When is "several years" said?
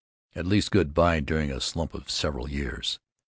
2.09-2.99